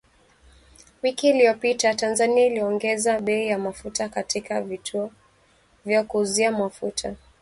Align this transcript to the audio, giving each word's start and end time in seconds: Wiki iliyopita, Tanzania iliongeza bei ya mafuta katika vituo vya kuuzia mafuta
Wiki 1.03 1.29
iliyopita, 1.29 1.93
Tanzania 1.93 2.45
iliongeza 2.45 3.19
bei 3.21 3.47
ya 3.47 3.59
mafuta 3.59 4.09
katika 4.09 4.61
vituo 4.61 5.11
vya 5.85 6.03
kuuzia 6.03 6.51
mafuta 6.51 7.15